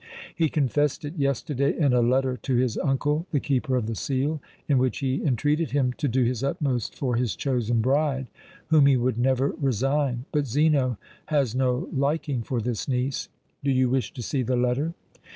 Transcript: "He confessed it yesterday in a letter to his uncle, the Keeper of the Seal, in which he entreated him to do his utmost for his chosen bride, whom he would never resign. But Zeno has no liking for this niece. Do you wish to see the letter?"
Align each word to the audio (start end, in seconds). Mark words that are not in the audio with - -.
"He 0.35 0.49
confessed 0.49 1.05
it 1.05 1.15
yesterday 1.19 1.77
in 1.77 1.93
a 1.93 2.01
letter 2.01 2.35
to 2.35 2.55
his 2.55 2.75
uncle, 2.79 3.27
the 3.29 3.39
Keeper 3.39 3.75
of 3.75 3.85
the 3.85 3.93
Seal, 3.93 4.41
in 4.67 4.79
which 4.79 4.97
he 4.97 5.23
entreated 5.23 5.69
him 5.73 5.93
to 5.99 6.07
do 6.07 6.23
his 6.23 6.43
utmost 6.43 6.95
for 6.95 7.17
his 7.17 7.35
chosen 7.35 7.81
bride, 7.81 8.25
whom 8.69 8.87
he 8.87 8.97
would 8.97 9.19
never 9.19 9.49
resign. 9.61 10.25
But 10.31 10.47
Zeno 10.47 10.97
has 11.27 11.53
no 11.53 11.87
liking 11.95 12.41
for 12.41 12.59
this 12.61 12.87
niece. 12.87 13.29
Do 13.63 13.69
you 13.69 13.89
wish 13.91 14.11
to 14.13 14.23
see 14.23 14.41
the 14.41 14.57
letter?" 14.57 14.95